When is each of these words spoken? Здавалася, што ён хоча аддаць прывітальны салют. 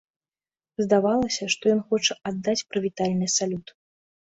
Здавалася, 0.83 1.43
што 1.57 1.63
ён 1.75 1.85
хоча 1.93 2.13
аддаць 2.33 2.59
прывітальны 2.69 3.33
салют. 3.41 3.81